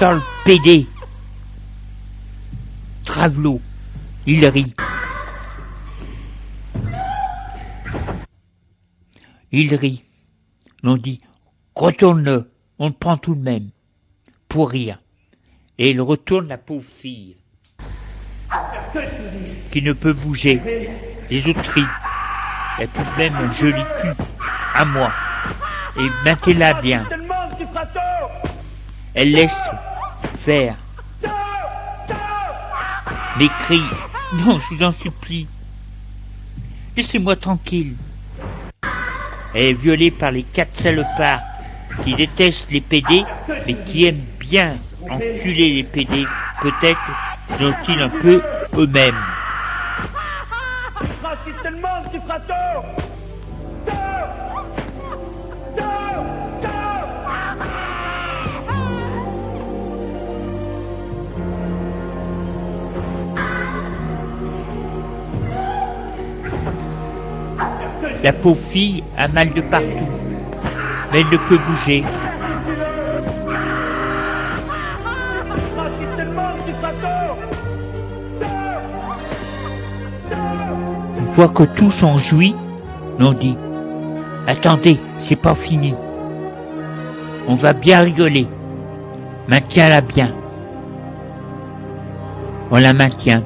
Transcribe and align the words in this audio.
Sale 0.00 0.22
pédé. 0.46 0.86
Travelot, 3.04 3.60
il 4.24 4.46
rit. 4.46 4.72
Il 9.52 9.74
rit. 9.74 10.02
On 10.82 10.96
dit, 10.96 11.18
retourne-le, 11.74 12.50
on 12.78 12.86
le 12.86 12.94
prend 12.94 13.18
tout 13.18 13.34
de 13.34 13.42
même. 13.42 13.68
Pour 14.48 14.70
rire. 14.70 15.02
Et 15.76 15.90
il 15.90 16.00
retourne 16.00 16.48
la 16.48 16.56
pauvre 16.56 16.90
fille. 17.02 17.36
Qui 19.70 19.82
ne 19.82 19.92
peut 19.92 20.14
bouger. 20.14 20.62
Les 21.30 21.46
autres 21.46 21.70
rient. 21.72 21.84
Elle 22.78 22.84
a 22.84 22.86
tout 22.86 23.02
de 23.02 23.18
même 23.18 23.34
un 23.34 23.52
joli 23.52 23.82
cul. 24.00 24.22
À 24.74 24.86
moi. 24.86 25.12
Et 25.98 26.08
mettez-la 26.24 26.80
bien. 26.80 27.04
Elle 29.12 29.32
laisse 29.32 29.60
faire. 30.44 30.74
Mes. 33.38 33.48
Non, 34.34 34.58
je 34.58 34.74
vous 34.74 34.82
en 34.82 34.92
supplie. 34.92 35.46
Laissez-moi 36.96 37.36
tranquille. 37.36 37.94
Elle 39.54 39.62
est 39.62 39.72
violée 39.74 40.10
par 40.10 40.30
les 40.30 40.42
quatre 40.42 40.76
salopards 40.78 41.40
qui 42.04 42.14
détestent 42.14 42.70
les 42.70 42.80
PD, 42.80 43.24
mais 43.66 43.74
qui 43.74 44.06
aiment 44.06 44.24
bien 44.38 44.76
enculer 45.10 45.74
les 45.74 45.82
PD. 45.82 46.24
Peut-être 46.62 47.00
ont-ils 47.60 48.00
un 48.00 48.08
peu 48.08 48.42
eux-mêmes. 48.74 49.14
La 68.22 68.34
pauvre 68.34 68.60
fille 68.60 69.02
a 69.16 69.28
mal 69.28 69.50
de 69.54 69.62
partout, 69.62 69.86
mais 71.10 71.20
elle 71.20 71.26
ne 71.26 71.38
peut 71.38 71.58
bouger. 71.58 72.04
Une 81.18 81.32
fois 81.32 81.48
que 81.48 81.62
tous 81.62 82.02
ont 82.02 82.18
joui, 82.18 82.54
l'on 83.18 83.32
dit 83.32 83.56
Attendez, 84.46 85.00
c'est 85.18 85.36
pas 85.36 85.54
fini. 85.54 85.94
On 87.48 87.54
va 87.54 87.72
bien 87.72 88.00
rigoler. 88.00 88.46
Maintiens-la 89.48 90.02
bien. 90.02 90.34
On 92.70 92.76
la 92.76 92.92
maintient. 92.92 93.42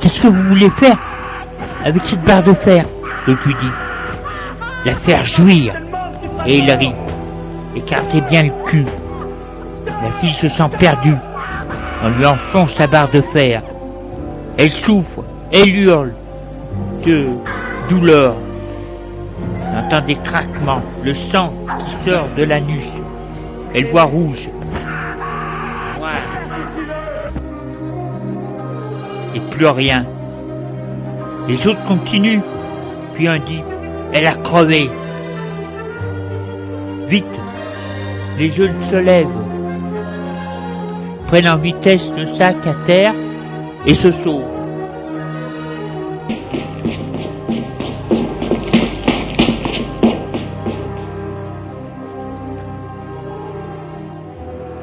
Qu'est-ce 0.00 0.20
que 0.20 0.26
vous 0.26 0.42
voulez 0.48 0.70
faire 0.70 0.98
avec 1.84 2.04
cette 2.04 2.24
barre 2.24 2.42
de 2.42 2.54
fer? 2.54 2.84
Dit. 3.26 3.72
La 4.84 4.94
faire 4.94 5.24
jouir. 5.24 5.74
Et 6.46 6.58
il 6.58 6.70
rit. 6.70 6.94
Écartez 7.76 8.20
bien 8.22 8.44
le 8.44 8.52
cul. 8.66 8.86
La 9.86 10.10
fille 10.20 10.34
se 10.34 10.48
sent 10.48 10.68
perdue. 10.78 11.16
On 12.04 12.08
lui 12.10 12.26
enfonce 12.26 12.72
sa 12.74 12.86
barre 12.86 13.10
de 13.10 13.20
fer. 13.20 13.62
Elle 14.58 14.70
souffre, 14.70 15.24
elle 15.52 15.68
hurle 15.68 16.12
de 17.06 17.28
douleur. 17.88 18.34
On 19.72 19.78
entend 19.78 20.04
des 20.04 20.16
craquements, 20.16 20.82
le 21.04 21.14
sang 21.14 21.52
qui 21.78 22.10
sort 22.10 22.28
de 22.36 22.42
l'anus. 22.42 22.88
Elle 23.74 23.86
voit 23.86 24.04
rouge. 24.04 24.48
Et 29.34 29.40
plus 29.40 29.66
rien. 29.66 30.04
Les 31.48 31.66
autres 31.66 31.84
continuent. 31.86 32.42
Puis 33.14 33.28
on 33.28 33.36
dit, 33.38 33.62
elle 34.12 34.26
a 34.26 34.34
crevé. 34.34 34.90
Vite, 37.06 37.24
les 38.38 38.50
jeunes 38.50 38.82
se 38.90 38.96
lèvent, 38.96 39.28
prennent 41.28 41.48
en 41.48 41.58
vitesse 41.58 42.12
le 42.16 42.24
sac 42.24 42.66
à 42.66 42.74
terre 42.86 43.14
et 43.86 43.94
se 43.94 44.10
sauvent. 44.12 44.44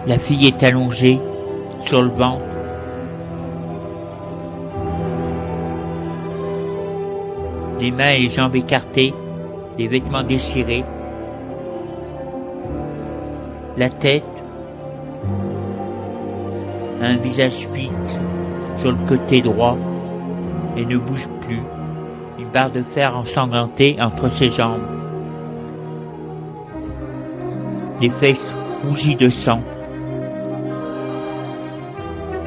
La 0.05 0.17
fille 0.17 0.47
est 0.47 0.63
allongée 0.63 1.19
sur 1.81 2.01
le 2.01 2.09
ventre 2.09 2.43
les 7.79 7.91
mains 7.91 8.11
et 8.11 8.29
jambes 8.29 8.55
écartées, 8.55 9.13
les 9.77 9.87
vêtements 9.87 10.23
déchirés, 10.23 10.83
la 13.77 13.89
tête, 13.89 14.23
un 17.01 17.17
visage 17.17 17.67
fixe 17.73 18.19
sur 18.79 18.91
le 18.91 18.97
côté 19.07 19.39
droit 19.39 19.77
et 20.75 20.85
ne 20.85 20.97
bouge 20.97 21.27
plus, 21.41 21.61
une 22.37 22.49
barre 22.49 22.71
de 22.71 22.83
fer 22.83 23.15
ensanglantée 23.15 23.97
entre 24.01 24.29
ses 24.29 24.49
jambes, 24.49 24.81
les 28.01 28.09
fesses 28.09 28.53
rougies 28.85 29.15
de 29.15 29.29
sang. 29.29 29.61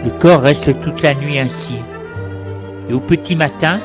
Le 0.04 0.10
corps 0.18 0.40
reste 0.40 0.80
toute 0.82 1.00
la 1.02 1.14
nuit 1.14 1.38
ainsi. 1.38 1.76
Et 2.88 2.92
au 2.92 3.00
petit 3.00 3.36
matin, 3.36 3.78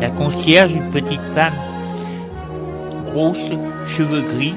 la 0.00 0.10
concierge, 0.10 0.74
une 0.74 0.90
petite 0.90 1.20
femme 1.34 1.54
grosse, 3.06 3.50
cheveux 3.86 4.22
gris, 4.22 4.54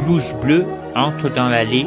blouse 0.00 0.32
bleue, 0.42 0.66
entre 0.94 1.28
dans 1.28 1.48
l'allée 1.48 1.86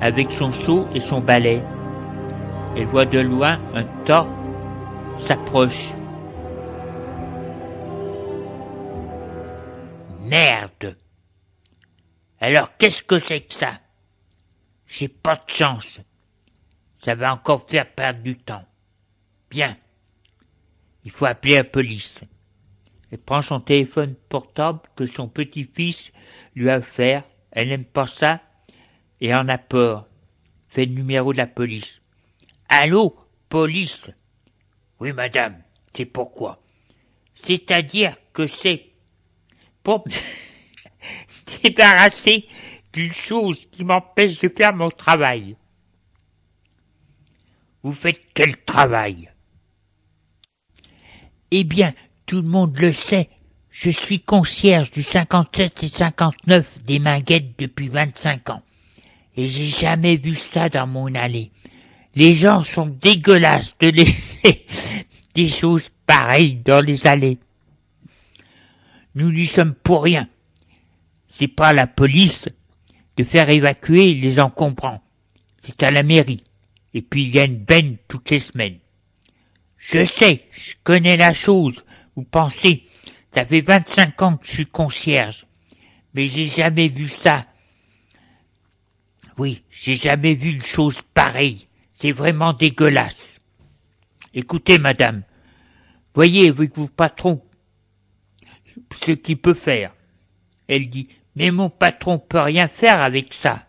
avec 0.00 0.32
son 0.32 0.52
seau 0.52 0.86
et 0.94 1.00
son 1.00 1.20
balai. 1.20 1.62
Elle 2.76 2.86
voit 2.86 3.06
de 3.06 3.20
loin 3.20 3.58
un 3.74 3.84
tas 4.04 4.26
s'approche. 5.16 5.92
Merde 10.20 10.96
Alors 12.40 12.70
qu'est-ce 12.76 13.02
que 13.02 13.18
c'est 13.18 13.42
que 13.42 13.54
ça? 13.54 13.72
J'ai 14.86 15.08
pas 15.08 15.36
de 15.36 15.50
chance. 15.50 16.00
Ça 16.96 17.14
va 17.14 17.32
encore 17.32 17.66
faire 17.68 17.90
perdre 17.90 18.20
du 18.20 18.36
temps. 18.36 18.64
Bien. 19.50 19.76
Il 21.04 21.10
faut 21.10 21.26
appeler 21.26 21.56
la 21.56 21.64
police. 21.64 22.22
Elle 23.10 23.18
prend 23.18 23.42
son 23.42 23.60
téléphone 23.60 24.14
portable 24.28 24.80
que 24.96 25.06
son 25.06 25.28
petit-fils 25.28 26.12
lui 26.54 26.70
a 26.70 26.78
offert. 26.78 27.24
Elle 27.52 27.68
n'aime 27.68 27.84
pas 27.84 28.06
ça 28.06 28.40
et 29.20 29.34
en 29.34 29.48
a. 29.48 29.58
Fait 30.66 30.86
le 30.86 30.94
numéro 30.94 31.32
de 31.32 31.38
la 31.38 31.46
police. 31.46 32.00
Allô, 32.68 33.16
police? 33.48 34.10
Oui, 34.98 35.12
madame, 35.12 35.62
c'est 35.94 36.06
pourquoi? 36.06 36.60
C'est-à-dire 37.34 38.16
que 38.32 38.46
c'est 38.46 38.90
pour 39.82 40.04
me 40.08 40.12
débarrasser 41.62 42.48
d'une 42.92 43.12
chose 43.12 43.66
qui 43.70 43.84
m'empêche 43.84 44.38
de 44.40 44.48
faire 44.48 44.74
mon 44.74 44.90
travail. 44.90 45.56
Vous 47.82 47.92
faites 47.92 48.22
quel 48.32 48.56
travail? 48.64 49.30
Eh 51.56 51.64
bien, 51.64 51.94
tout 52.26 52.42
le 52.42 52.48
monde 52.48 52.76
le 52.80 52.92
sait, 52.92 53.28
je 53.70 53.90
suis 53.90 54.20
concierge 54.20 54.90
du 54.90 55.04
57 55.04 55.84
et 55.84 55.88
59 55.88 56.84
des 56.84 56.98
Minguettes 56.98 57.56
depuis 57.58 57.88
25 57.88 58.50
ans. 58.50 58.62
Et 59.36 59.46
j'ai 59.48 59.64
jamais 59.64 60.16
vu 60.16 60.34
ça 60.34 60.68
dans 60.68 60.88
mon 60.88 61.14
allée. 61.14 61.52
Les 62.16 62.34
gens 62.34 62.64
sont 62.64 62.86
dégueulasses 62.86 63.76
de 63.78 63.88
laisser 63.88 64.64
des 65.36 65.48
choses 65.48 65.90
pareilles 66.06 66.56
dans 66.56 66.84
les 66.84 67.06
allées. 67.06 67.38
Nous 69.14 69.30
n'y 69.30 69.46
sommes 69.46 69.74
pour 69.74 70.02
rien. 70.02 70.28
C'est 71.28 71.46
pas 71.46 71.72
la 71.72 71.86
police 71.86 72.48
de 73.16 73.22
faire 73.22 73.48
évacuer 73.48 74.14
les 74.14 74.40
encombrants. 74.40 75.02
C'est 75.62 75.84
à 75.84 75.92
la 75.92 76.02
mairie. 76.02 76.42
Et 76.94 77.02
puis 77.02 77.24
il 77.24 77.30
y 77.30 77.38
a 77.38 77.44
une 77.44 77.58
benne 77.58 77.96
toutes 78.08 78.30
les 78.30 78.40
semaines. 78.40 78.78
Je 79.86 80.02
sais, 80.02 80.46
je 80.50 80.72
connais 80.82 81.18
la 81.18 81.34
chose. 81.34 81.84
Vous 82.16 82.24
pensez, 82.24 82.84
ça 83.34 83.44
fait 83.44 83.60
25 83.60 84.22
ans 84.22 84.36
que 84.38 84.46
je 84.46 84.52
suis 84.52 84.66
concierge. 84.66 85.46
Mais 86.14 86.26
j'ai 86.26 86.46
jamais 86.46 86.88
vu 86.88 87.06
ça. 87.06 87.46
Oui, 89.36 89.62
j'ai 89.70 89.96
jamais 89.96 90.36
vu 90.36 90.52
une 90.52 90.62
chose 90.62 91.02
pareille. 91.12 91.66
C'est 91.92 92.12
vraiment 92.12 92.54
dégueulasse. 92.54 93.40
Écoutez, 94.32 94.78
madame, 94.78 95.22
voyez 96.14 96.48
avec 96.48 96.74
vos 96.74 96.88
patrons 96.88 97.44
ce 98.94 99.12
qu'il 99.12 99.36
peut 99.36 99.52
faire. 99.52 99.92
Elle 100.66 100.88
dit, 100.88 101.10
Mais 101.36 101.50
mon 101.50 101.68
patron 101.68 102.18
peut 102.18 102.40
rien 102.40 102.68
faire 102.68 103.02
avec 103.02 103.34
ça. 103.34 103.66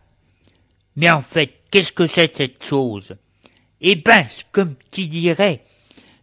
Mais 0.96 1.12
en 1.12 1.22
fait, 1.22 1.64
qu'est-ce 1.72 1.92
que 1.92 2.08
c'est 2.08 2.38
cette 2.38 2.64
chose? 2.64 3.18
Eh 3.82 3.96
ben, 3.96 4.26
comme 4.54 4.76
qui 4.92 5.10
dirait, 5.10 5.66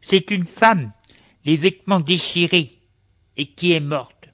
c'est 0.02 0.30
une 0.30 0.46
femme, 0.46 0.92
les 1.44 1.56
vêtements 1.56 2.00
déchirés, 2.00 2.78
et 3.36 3.46
qui 3.46 3.72
est 3.72 3.80
morte. 3.80 4.28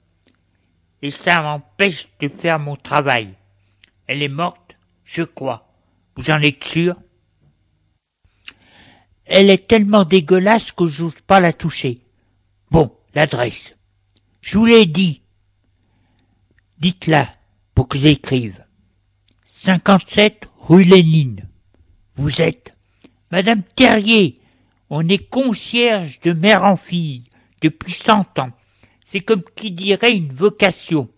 Et 1.01 1.11
ça 1.11 1.41
m'empêche 1.41 2.07
de 2.19 2.27
faire 2.27 2.59
mon 2.59 2.75
travail. 2.75 3.33
Elle 4.07 4.21
est 4.21 4.27
morte, 4.27 4.75
je 5.05 5.23
crois. 5.23 5.71
Vous 6.15 6.31
en 6.31 6.41
êtes 6.41 6.63
sûr? 6.63 6.95
Elle 9.25 9.49
est 9.49 9.67
tellement 9.67 10.03
dégueulasse 10.03 10.71
que 10.71 10.87
j'ose 10.87 11.21
pas 11.21 11.39
la 11.39 11.53
toucher. 11.53 12.01
Bon, 12.71 12.91
l'adresse. 13.13 13.77
Je 14.41 14.57
vous 14.57 14.65
l'ai 14.65 14.87
dit. 14.87 15.21
Dites-la 16.79 17.33
pour 17.75 17.87
que 17.87 17.99
j'écrive. 17.99 18.65
57 19.45 20.49
rue 20.57 20.83
Lénine. 20.83 21.47
Vous 22.15 22.41
êtes 22.41 22.73
Madame 23.31 23.63
Terrier. 23.75 24.38
On 24.89 25.07
est 25.07 25.29
concierge 25.29 26.19
de 26.21 26.33
mère 26.33 26.63
en 26.63 26.75
fille 26.75 27.25
depuis 27.61 27.93
cent 27.93 28.39
ans. 28.39 28.51
C'est 29.05 29.21
comme 29.21 29.43
qui 29.55 29.71
dirait 29.71 30.15
une 30.15 30.33
vocation. 30.33 31.09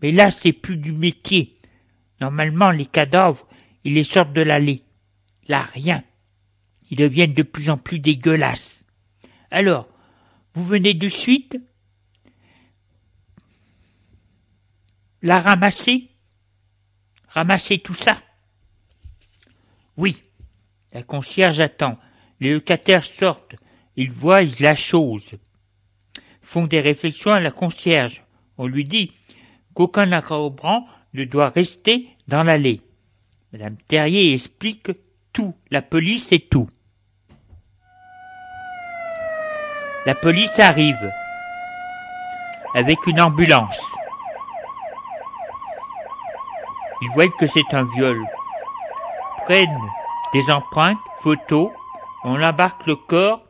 Mais 0.00 0.12
là, 0.12 0.30
c'est 0.30 0.52
plus 0.52 0.76
du 0.76 0.92
métier. 0.92 1.54
Normalement, 2.20 2.70
les 2.70 2.86
cadavres, 2.86 3.46
ils 3.82 3.94
les 3.94 4.04
sortent 4.04 4.32
de 4.32 4.40
l'allée. 4.42 4.82
Là, 5.48 5.62
rien. 5.62 6.02
Ils 6.90 6.96
deviennent 6.96 7.34
de 7.34 7.42
plus 7.42 7.70
en 7.70 7.76
plus 7.76 7.98
dégueulasses. 7.98 8.82
Alors, 9.50 9.88
vous 10.54 10.64
venez 10.64 10.94
de 10.94 11.08
suite? 11.08 11.56
La 15.22 15.40
ramasser? 15.40 16.10
Ramasser 17.28 17.78
tout 17.78 17.94
ça? 17.94 18.22
Oui. 19.96 20.22
La 20.92 21.02
concierge 21.02 21.60
attend. 21.60 21.98
Les 22.40 22.52
locataires 22.52 23.04
sortent. 23.04 23.56
Ils 23.96 24.12
voient 24.12 24.42
la 24.60 24.74
chose. 24.74 25.30
Font 26.42 26.66
des 26.66 26.80
réflexions 26.80 27.32
à 27.32 27.40
la 27.40 27.50
concierge. 27.50 28.24
On 28.58 28.66
lui 28.66 28.84
dit 28.84 29.12
qu'aucun 29.74 30.12
accrobrant 30.12 30.86
ne 31.14 31.24
doit 31.24 31.50
rester 31.50 32.08
dans 32.28 32.42
l'allée. 32.42 32.80
Madame 33.52 33.76
Terrier 33.88 34.34
explique 34.34 34.90
tout. 35.32 35.54
La 35.70 35.82
police 35.82 36.32
et 36.32 36.40
tout. 36.40 36.68
La 40.06 40.14
police 40.14 40.58
arrive 40.58 41.10
avec 42.74 43.06
une 43.06 43.20
ambulance. 43.20 43.80
Ils 47.00 47.10
voient 47.14 47.28
que 47.38 47.46
c'est 47.46 47.72
un 47.72 47.84
viol. 47.94 48.22
Prennent 49.44 49.68
des 50.32 50.50
empreintes, 50.50 50.98
photos, 51.20 51.70
on 52.24 52.42
embarque 52.42 52.86
le 52.86 52.96
corps 52.96 53.46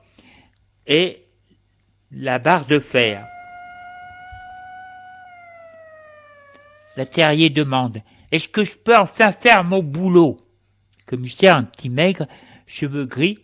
et 0.87 1.27
la 2.11 2.39
barre 2.39 2.67
de 2.67 2.81
fer. 2.81 3.27
La 6.97 7.07
terrier 7.07 7.51
demande 7.51 8.03
Est-ce 8.31 8.49
que 8.49 8.65
je 8.65 8.77
peux 8.77 8.97
enfin 8.97 9.33
faire 9.33 9.65
mon 9.65 9.83
boulot? 9.83 10.37
Le 10.99 11.05
commissaire, 11.07 11.57
un 11.57 11.65
petit 11.65 11.89
maigre, 11.89 12.27
cheveux 12.67 13.07
gris, 13.07 13.39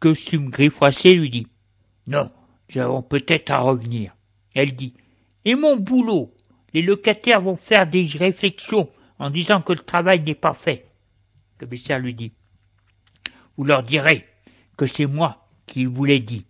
costume 0.00 0.50
gris 0.50 0.70
froissé, 0.70 1.14
lui 1.14 1.30
dit 1.30 1.46
Non, 2.06 2.30
nous 2.74 3.02
peut-être 3.02 3.50
à 3.50 3.60
revenir. 3.60 4.14
Elle 4.54 4.74
dit 4.74 4.94
Et 5.44 5.54
mon 5.54 5.76
boulot? 5.76 6.34
Les 6.74 6.82
locataires 6.82 7.40
vont 7.40 7.56
faire 7.56 7.86
des 7.86 8.06
réflexions 8.06 8.90
en 9.18 9.30
disant 9.30 9.62
que 9.62 9.72
le 9.72 9.78
travail 9.78 10.20
n'est 10.20 10.34
pas 10.34 10.54
fait. 10.54 10.86
Le 11.58 11.66
commissaire 11.66 11.98
lui 11.98 12.14
dit. 12.14 12.34
Vous 13.58 13.64
leur 13.64 13.82
direz 13.82 14.24
que 14.76 14.86
c'est 14.86 15.06
moi 15.06 15.48
qui 15.66 15.84
vous 15.84 16.04
l'ai 16.04 16.20
dit. 16.20 16.46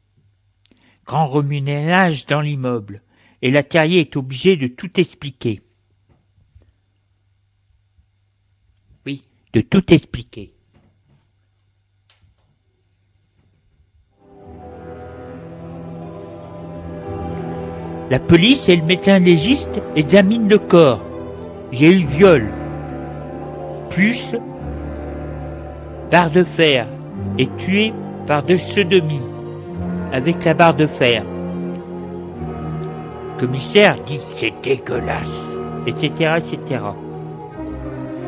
Grand 1.07 1.27
remunénage 1.27 2.27
dans 2.27 2.43
l'immeuble, 2.43 3.01
et 3.41 3.51
la 3.51 3.63
terrier 3.63 4.01
est 4.01 4.17
obligé 4.17 4.57
de 4.59 4.67
tout 4.67 5.01
expliquer. 5.01 5.63
Oui, 9.07 9.25
de 9.55 9.63
tout 9.63 9.91
expliquer. 9.91 10.53
La 18.11 18.19
police 18.19 18.69
et 18.69 18.77
le 18.77 18.85
médecin 18.85 19.19
légiste 19.19 19.81
examinent 19.97 20.49
le 20.49 20.59
corps. 20.59 21.03
J'ai 21.73 21.91
eu 21.91 22.05
viol, 22.05 22.49
plus 23.89 24.35
barre 26.11 26.31
de 26.31 26.45
fer, 26.45 26.87
et 27.39 27.49
tué 27.59 27.93
par 28.27 28.43
de 28.43 28.57
sodomie 28.57 29.23
avec 30.13 30.45
la 30.45 30.55
barre 30.55 30.75
de 30.75 30.87
fer. 30.87 31.23
Le 33.35 33.41
commissaire 33.41 33.97
dit 34.07 34.21
c'est 34.37 34.53
dégueulasse, 34.63 35.47
etc., 35.87 36.11
etc. 36.39 36.81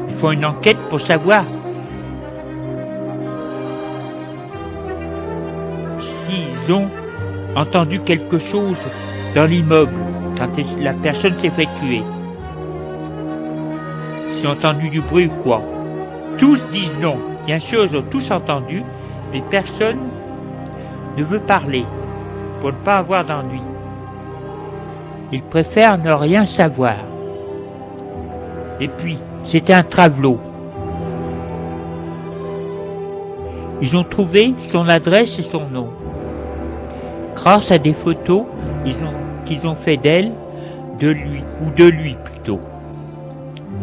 Ils 0.09 0.15
font 0.15 0.33
une 0.33 0.45
enquête 0.45 0.79
pour 0.89 1.01
savoir 1.01 1.45
s'ils 5.99 6.73
ont 6.73 6.89
entendu 7.57 8.01
quelque 8.01 8.39
chose 8.39 8.77
dans 9.35 9.47
l'immeuble 9.47 9.93
quand 10.39 10.49
la 10.81 10.93
personne 10.93 11.37
s'est 11.37 11.51
fait 11.51 11.69
tuer. 11.81 12.03
Ils 14.33 14.47
ont 14.47 14.53
entendu 14.53 14.89
du 14.89 15.01
bruit 15.01 15.27
ou 15.27 15.43
quoi? 15.43 15.63
Tous 16.39 16.65
disent 16.71 16.95
non. 17.01 17.19
Bien 17.47 17.59
sûr, 17.59 17.85
ils 17.85 17.97
ont 17.97 18.05
tous 18.11 18.31
entendu, 18.31 18.83
mais 19.33 19.43
personne 19.51 19.99
ne 21.17 21.25
veut 21.25 21.41
parler 21.41 21.85
pour 22.61 22.73
ne 22.73 22.77
pas 22.79 22.97
avoir 22.97 23.25
d'ennui. 23.25 23.63
Ils 25.33 25.43
préfèrent 25.43 25.99
ne 25.99 26.11
rien 26.11 26.47
savoir. 26.47 26.97
Et 28.81 28.89
puis, 28.89 29.19
c'était 29.45 29.73
un 29.73 29.83
travelot. 29.83 30.39
Ils 33.83 33.97
ont 33.97 34.05
trouvé 34.05 34.55
son 34.61 34.89
adresse 34.89 35.39
et 35.39 35.43
son 35.43 35.69
nom. 35.69 35.89
Grâce 37.35 37.71
à 37.71 37.79
des 37.79 37.95
photos 37.95 38.45
qu'ils 39.45 39.67
ont 39.67 39.77
fait 39.77 39.97
d'elle, 39.97 40.33
de 40.99 41.09
lui, 41.09 41.43
ou 41.65 41.71
de 41.71 41.85
lui 41.85 42.17
plutôt. 42.25 42.61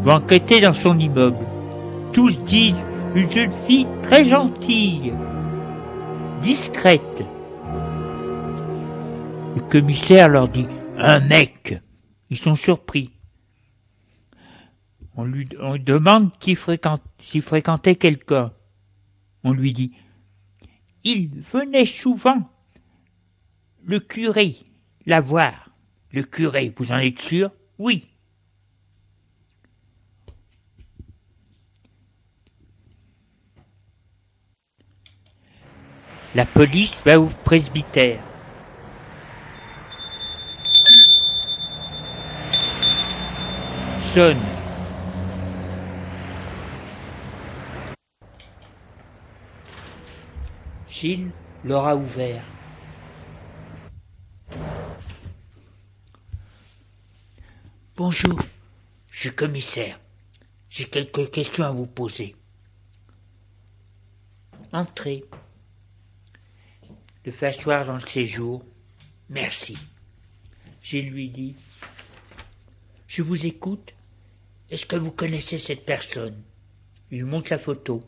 Vont 0.02 0.14
enquêter 0.14 0.60
dans 0.60 0.74
son 0.74 1.00
immeuble. 1.00 1.38
Tous 2.14 2.44
disent 2.44 2.84
une 3.16 3.30
jeune 3.30 3.52
fille 3.66 3.88
très 4.04 4.26
gentille, 4.26 5.14
discrète. 6.42 7.02
Le 9.56 9.62
commissaire 9.70 10.30
leur 10.30 10.48
dit 10.48 10.68
un 10.98 11.20
mec. 11.20 11.76
Ils 12.30 12.38
sont 12.38 12.56
surpris. 12.56 13.14
On 15.16 15.24
lui, 15.24 15.48
demande 15.80 16.38
qui 16.38 16.56
fréquente, 16.56 17.02
s'il 17.18 17.42
fréquentait 17.42 17.96
quelqu'un. 17.96 18.52
On 19.44 19.52
lui 19.52 19.74
dit 19.74 19.94
il 21.04 21.30
venait 21.30 21.86
souvent. 21.86 22.50
Le 23.84 24.00
curé, 24.00 24.58
la 25.06 25.22
voir. 25.22 25.70
Le 26.12 26.24
curé, 26.24 26.74
vous 26.78 26.92
en 26.92 26.98
êtes 26.98 27.22
sûr? 27.22 27.52
Oui. 27.80 28.06
La 36.38 36.46
police 36.46 37.02
va 37.04 37.20
au 37.20 37.26
presbytère. 37.44 38.22
Sonne. 44.14 44.38
Gilles 50.88 51.32
leur 51.64 51.88
a 51.88 51.96
ouvert. 51.96 52.44
Bonjour, 57.96 58.40
je 59.10 59.20
suis 59.22 59.34
commissaire. 59.34 60.00
J'ai 60.70 60.86
quelques 60.86 61.32
questions 61.32 61.64
à 61.64 61.72
vous 61.72 61.88
poser. 61.88 62.36
Entrez. 64.72 65.26
Le 67.28 67.44
asseoir 67.44 67.86
dans 67.86 67.98
le 67.98 68.06
séjour. 68.06 68.64
Merci. 69.30 69.78
Je 70.82 71.00
lui 71.00 71.28
dis 71.28 71.58
Je 73.06 73.22
vous 73.22 73.46
écoute. 73.46 73.94
Est-ce 74.70 74.86
que 74.86 74.96
vous 74.96 75.12
connaissez 75.12 75.60
cette 75.60 75.86
personne? 75.86 76.42
Il 77.12 77.18
lui 77.18 77.26
montre 77.26 77.52
la 77.52 77.60
photo. 77.60 78.00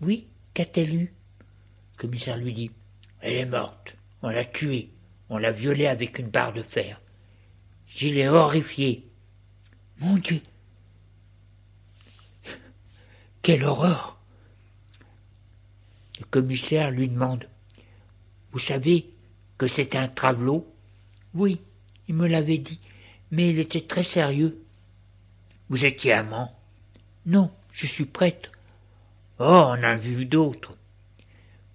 Oui, 0.00 0.28
qu'a-t-elle 0.54 0.94
eu 0.94 1.12
Le 1.92 1.98
commissaire 1.98 2.38
lui 2.38 2.54
dit 2.54 2.70
Elle 3.20 3.34
est 3.34 3.44
morte. 3.44 3.98
On 4.22 4.30
l'a 4.30 4.46
tuée. 4.46 4.88
On 5.28 5.36
l'a 5.36 5.52
violée 5.52 5.86
avec 5.86 6.18
une 6.18 6.30
barre 6.30 6.54
de 6.54 6.62
fer. 6.62 7.02
Gilles 7.86 8.16
est 8.16 8.28
horrifié. 8.28 9.10
Mon 9.98 10.16
Dieu. 10.16 10.40
Quelle 13.42 13.64
horreur. 13.64 14.18
Le 16.18 16.24
commissaire 16.24 16.90
lui 16.90 17.10
demande. 17.10 17.46
Vous 18.52 18.58
savez 18.58 19.06
que 19.56 19.66
c'est 19.66 19.96
un 19.96 20.08
travelot? 20.08 20.66
Oui, 21.34 21.60
il 22.06 22.14
me 22.14 22.26
l'avait 22.26 22.58
dit, 22.58 22.80
mais 23.30 23.48
il 23.48 23.58
était 23.58 23.80
très 23.80 24.04
sérieux. 24.04 24.58
Vous 25.70 25.86
étiez 25.86 26.12
amant? 26.12 26.54
Non, 27.24 27.50
je 27.72 27.86
suis 27.86 28.04
prêtre. 28.04 28.52
Oh, 29.38 29.64
on 29.68 29.82
a 29.82 29.96
vu 29.96 30.26
d'autres. 30.26 30.76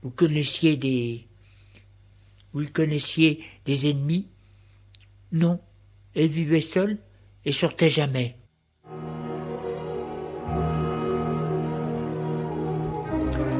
Vous 0.03 0.11
connaissiez 0.11 0.77
des. 0.77 1.25
Vous 2.53 2.65
connaissiez 2.71 3.43
des 3.65 3.89
ennemis? 3.89 4.27
Non, 5.31 5.59
elle 6.15 6.27
vivait 6.27 6.61
seule 6.61 6.99
et 7.43 7.51
sortait 7.51 7.89
jamais. 7.89 8.35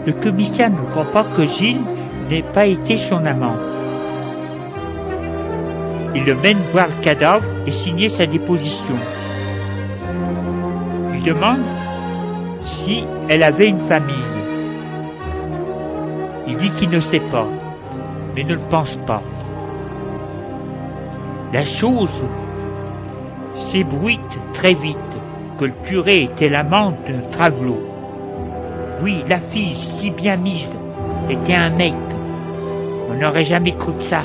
Le 0.06 0.14
commissaire 0.14 0.70
ne 0.70 0.90
croit 0.92 1.12
pas 1.12 1.24
que 1.36 1.46
Gilles 1.46 1.97
n'ait 2.30 2.44
pas 2.44 2.66
été 2.66 2.98
son 2.98 3.26
amant. 3.26 3.56
Il 6.16 6.26
le 6.26 6.36
mène 6.36 6.58
voir 6.72 6.88
le 6.88 7.04
cadavre 7.04 7.46
et 7.66 7.72
signer 7.72 8.10
sa 8.10 8.26
déposition. 8.26 8.96
Il 11.14 11.24
demande 11.24 11.62
si 12.64 13.04
elle 13.30 13.44
avait 13.44 13.68
une 13.68 13.80
famille. 13.80 14.16
Il 16.48 16.56
dit 16.58 16.72
qu'il 16.72 16.90
ne 16.90 17.00
sait 17.00 17.20
pas, 17.32 17.48
mais 18.36 18.44
ne 18.44 18.54
le 18.54 18.70
pense 18.70 18.98
pas. 19.06 19.22
La 21.54 21.64
chose 21.64 22.26
s'ébruite 23.56 24.20
très 24.54 24.74
vite 24.74 24.98
que 25.58 25.66
le 25.66 25.74
curé 25.84 26.24
était 26.24 26.50
l'amant 26.50 26.92
d'un 27.08 27.22
travelot. 27.32 27.82
Oui, 29.02 29.24
la 29.30 29.40
fille 29.40 29.76
si 29.76 30.12
bien 30.12 30.38
mise 30.38 30.72
était 31.30 31.56
un 31.56 31.70
mec. 31.70 31.94
On 33.10 33.14
n'aurait 33.16 33.44
jamais 33.44 33.72
cru 33.74 33.94
ça. 34.00 34.24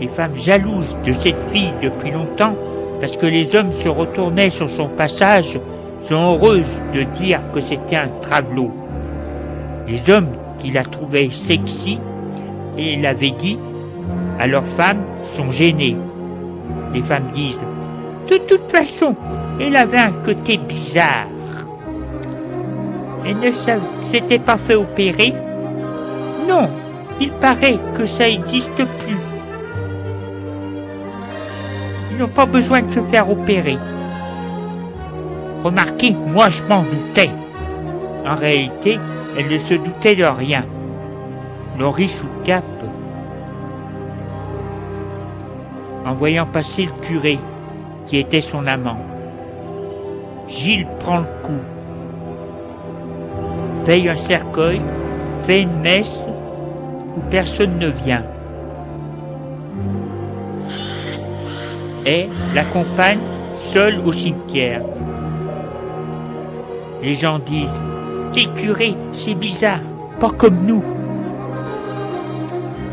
Les 0.00 0.08
femmes 0.08 0.34
jalouses 0.36 0.96
de 1.04 1.12
cette 1.12 1.40
fille 1.52 1.72
depuis 1.82 2.10
longtemps, 2.10 2.54
parce 3.00 3.16
que 3.16 3.26
les 3.26 3.54
hommes 3.54 3.72
se 3.72 3.88
retournaient 3.88 4.50
sur 4.50 4.68
son 4.68 4.88
passage, 4.88 5.58
sont 6.02 6.14
heureuses 6.14 6.80
de 6.94 7.02
dire 7.02 7.40
que 7.52 7.60
c'était 7.60 7.96
un 7.96 8.08
travelot. 8.22 8.72
Les 9.86 10.10
hommes 10.10 10.30
qui 10.58 10.70
la 10.70 10.84
trouvaient 10.84 11.30
sexy 11.30 11.98
et 12.76 12.96
l'avaient 12.96 13.30
dit 13.30 13.58
à 14.38 14.46
leurs 14.46 14.66
femmes 14.66 15.02
sont 15.36 15.50
gênés. 15.50 15.96
Les 16.94 17.02
femmes 17.02 17.30
disent 17.32 17.62
De 18.28 18.38
toute 18.38 18.70
façon, 18.70 19.14
elle 19.60 19.76
avait 19.76 20.00
un 20.00 20.12
côté 20.24 20.56
bizarre. 20.56 21.26
Elle 23.26 23.38
ne 23.38 23.50
s'était 23.50 24.38
pas 24.38 24.56
fait 24.56 24.74
opérer 24.74 25.34
Non, 26.48 26.68
il 27.20 27.30
paraît 27.32 27.78
que 27.96 28.06
ça 28.06 28.24
n'existe 28.24 28.76
plus. 28.76 29.16
Ils 32.10 32.18
n'ont 32.18 32.28
pas 32.28 32.46
besoin 32.46 32.82
de 32.82 32.90
se 32.90 33.00
faire 33.00 33.30
opérer. 33.30 33.78
Remarquez, 35.64 36.12
moi 36.12 36.48
je 36.48 36.62
m'en 36.64 36.82
doutais. 36.82 37.30
En 38.26 38.34
réalité, 38.34 38.98
elle 39.36 39.48
ne 39.48 39.58
se 39.58 39.74
doutait 39.74 40.16
de 40.16 40.24
rien. 40.24 40.64
Laurie 41.78 42.08
sous 42.08 42.26
cap, 42.44 42.64
en 46.04 46.14
voyant 46.14 46.46
passer 46.46 46.86
le 46.86 47.06
curé, 47.06 47.38
qui 48.06 48.18
était 48.18 48.40
son 48.40 48.66
amant. 48.66 48.98
Gilles 50.48 50.88
prend 51.00 51.18
le 51.18 51.26
coup 51.42 51.60
paye 53.88 54.06
un 54.10 54.16
cercueil, 54.16 54.82
fait 55.46 55.62
une 55.62 55.80
messe 55.80 56.28
personne 57.30 57.78
ne 57.78 57.88
vient. 57.88 58.24
Et 62.06 62.28
l'accompagne 62.54 63.20
seul 63.56 64.00
au 64.04 64.12
cimetière. 64.12 64.82
Les 67.02 67.14
gens 67.14 67.38
disent 67.38 67.80
T'es 68.32 68.46
curé, 68.60 68.94
c'est 69.12 69.34
bizarre, 69.34 69.80
pas 70.20 70.30
comme 70.30 70.66
nous. 70.66 70.82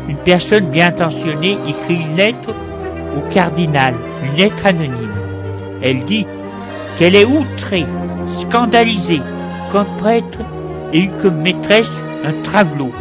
Une 0.08 0.16
personne 0.18 0.70
bien 0.70 0.88
intentionnée 0.88 1.58
écrit 1.68 2.02
une 2.02 2.16
lettre 2.16 2.50
au 3.16 3.32
cardinal, 3.32 3.94
une 4.24 4.36
lettre 4.38 4.64
anonyme. 4.64 5.14
Elle 5.82 6.04
dit 6.04 6.26
qu'elle 6.98 7.16
est 7.16 7.24
outrée, 7.24 7.86
scandalisée, 8.28 9.20
comme 9.72 9.86
prêtre 9.98 10.38
et 10.92 11.00
eu 11.00 11.10
comme 11.20 11.40
maîtresse 11.40 12.00
un 12.24 12.32
travelot. 12.42 12.92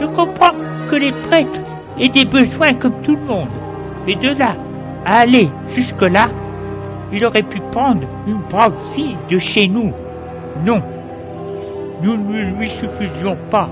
Je 0.00 0.06
comprends 0.06 0.54
que 0.90 0.96
les 0.96 1.12
prêtres 1.12 1.60
aient 1.98 2.08
des 2.08 2.24
besoins 2.24 2.74
comme 2.74 3.00
tout 3.02 3.16
le 3.16 3.22
monde, 3.22 3.48
mais 4.06 4.14
de 4.14 4.28
là 4.28 4.54
à 5.04 5.20
aller 5.20 5.48
jusque-là, 5.74 6.28
il 7.12 7.24
aurait 7.24 7.42
pu 7.42 7.60
prendre 7.72 8.02
une 8.26 8.40
brave 8.50 8.74
fille 8.94 9.16
de 9.30 9.38
chez 9.38 9.66
nous. 9.66 9.92
Non, 10.64 10.82
nous 12.02 12.16
ne 12.16 12.58
lui 12.58 12.68
suffisions 12.68 13.36
pas. 13.50 13.68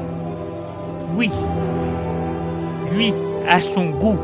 Oui, 1.15 1.31
lui 2.95 3.12
a 3.49 3.61
son 3.61 3.87
goût. 3.91 4.19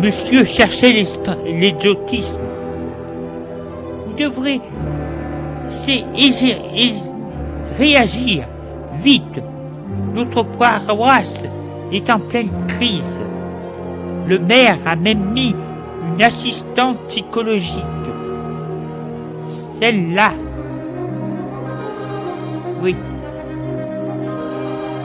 Monsieur 0.00 0.44
cherchait 0.44 1.04
l'exotisme. 1.44 2.40
Vous 4.06 4.14
devrez 4.14 4.60
c'est 5.68 6.04
réagir 7.76 8.44
vite. 8.96 9.40
Notre 10.14 10.42
paroisse 10.42 11.44
est 11.92 12.10
en 12.10 12.18
pleine 12.20 12.50
crise. 12.68 13.16
Le 14.26 14.38
maire 14.38 14.78
a 14.86 14.96
même 14.96 15.32
mis 15.32 15.54
une 16.14 16.22
assistante 16.22 16.98
psychologique. 17.08 17.82
Celle-là. 19.50 20.32
Oui. 22.82 22.96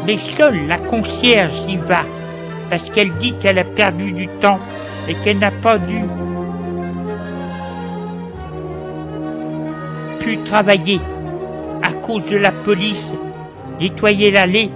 Mais 0.06 0.17
seule 0.17 0.67
la 0.67 0.77
concierge 0.77 1.60
y 1.67 1.77
va, 1.77 2.01
parce 2.69 2.89
qu'elle 2.89 3.13
dit 3.17 3.34
qu'elle 3.39 3.60
a 3.60 3.63
perdu 3.63 4.12
du 4.12 4.27
temps 4.39 4.60
et 5.08 5.15
qu'elle 5.15 5.39
n'a 5.39 5.51
pas 5.51 5.77
dû 5.77 6.03
travailler 10.45 10.99
à 10.99 11.16
de 12.07 12.37
la 12.37 12.51
police, 12.51 13.13
nettoyer 13.81 14.31
l'allée 14.31 14.71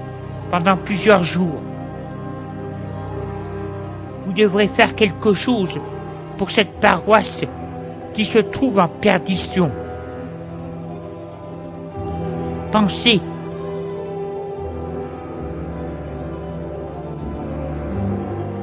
pendant 0.50 0.76
plusieurs 0.76 1.24
jours. 1.24 1.62
Vous 4.26 4.34
devrez 4.34 4.68
faire 4.68 4.94
quelque 4.96 5.32
chose 5.32 5.80
pour 6.38 6.52
cette 6.52 6.74
paroisse 6.82 7.46
qui 8.14 8.26
se 8.26 8.40
trouve 8.40 8.80
en 8.80 8.90
perdition. 8.90 9.72
Pensez. 12.74 13.22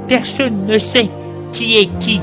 Personne 0.09 0.67
ne 0.67 0.79
sait 0.79 1.09
qui 1.53 1.79
est 1.79 1.99
qui. 1.99 2.21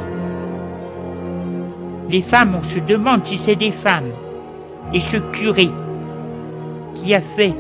Les 2.10 2.22
femmes, 2.22 2.56
on 2.60 2.64
se 2.64 2.80
demande 2.80 3.26
si 3.26 3.38
c'est 3.38 3.56
des 3.56 3.72
femmes 3.72 4.12
et 4.94 5.00
ce 5.00 5.18
curé 5.18 5.70
qui 6.96 7.14
a 7.14 7.22
fait 7.22 7.54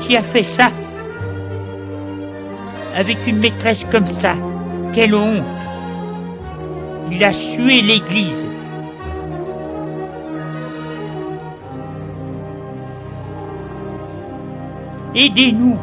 qui 0.00 0.16
a 0.16 0.22
fait 0.22 0.42
ça? 0.42 0.70
Avec 2.96 3.18
une 3.26 3.40
maîtresse 3.40 3.84
comme 3.84 4.06
ça. 4.06 4.34
Quelle 4.94 5.14
honte 5.14 5.44
Il 7.10 7.22
a 7.22 7.32
sué 7.34 7.82
l'Église. 7.82 8.46
Aidez-nous, 15.14 15.76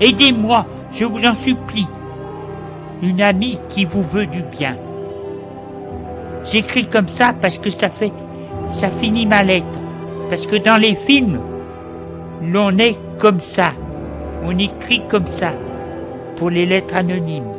aidez-moi, 0.00 0.64
je 0.92 1.04
vous 1.04 1.24
en 1.24 1.34
supplie 1.34 1.88
une 3.02 3.20
amie 3.20 3.58
qui 3.68 3.84
vous 3.84 4.04
veut 4.04 4.26
du 4.26 4.42
bien. 4.42 4.76
J'écris 6.44 6.86
comme 6.86 7.08
ça 7.08 7.32
parce 7.40 7.58
que 7.58 7.70
ça 7.70 7.88
fait, 7.88 8.12
ça 8.72 8.90
finit 8.90 9.26
ma 9.26 9.42
lettre. 9.42 9.66
Parce 10.28 10.46
que 10.46 10.56
dans 10.56 10.80
les 10.80 10.94
films, 10.94 11.40
l'on 12.42 12.76
est 12.78 12.96
comme 13.18 13.40
ça. 13.40 13.72
On 14.44 14.58
écrit 14.58 15.02
comme 15.08 15.26
ça 15.26 15.52
pour 16.36 16.50
les 16.50 16.66
lettres 16.66 16.96
anonymes. 16.96 17.52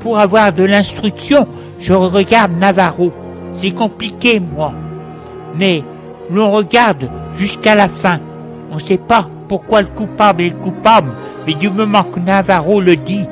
pour 0.00 0.18
avoir 0.18 0.52
de 0.52 0.64
l'instruction, 0.64 1.46
je 1.78 1.92
regarde 1.92 2.52
Navarro. 2.58 3.12
C'est 3.52 3.70
compliqué, 3.70 4.40
moi. 4.40 4.72
Mais 5.56 5.84
l'on 6.32 6.50
regarde 6.50 7.10
jusqu'à 7.36 7.74
la 7.74 7.88
fin. 7.88 8.18
On 8.70 8.76
ne 8.76 8.80
sait 8.80 8.98
pas 8.98 9.28
pourquoi 9.50 9.82
le 9.82 9.88
coupable 9.88 10.42
est 10.42 10.50
le 10.50 10.56
coupable, 10.58 11.10
mais 11.44 11.54
du 11.54 11.68
moment 11.70 12.04
que 12.04 12.20
Navarro 12.20 12.80
le 12.80 12.94
dit, 12.94 13.26